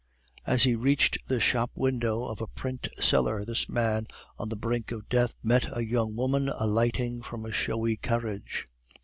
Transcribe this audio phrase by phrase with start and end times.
[0.47, 4.07] As he reached the shop window of a print seller, this man
[4.39, 8.67] on the brink of death met a young woman alighting from a showy carriage.